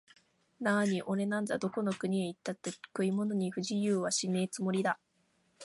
[0.59, 4.99] なあにおれなんざ、どこの国へ行ったって食い物に不自由はしねえつもりだ